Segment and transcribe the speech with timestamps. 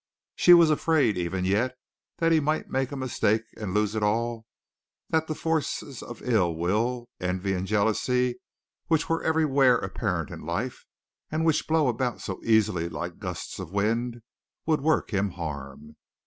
[0.35, 1.75] She was afraid, even yet,
[2.17, 4.47] that he might make a mistake and lose it all,
[5.11, 8.39] that the forces of ill will, envy and jealousy
[8.87, 10.87] which were everywhere apparent in life,
[11.29, 14.21] and which blow about so easily like gusts of wind,
[14.65, 15.95] would work him harm.